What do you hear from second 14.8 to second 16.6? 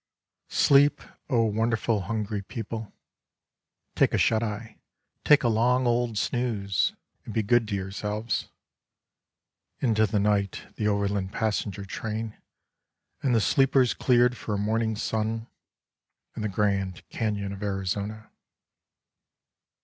sun and the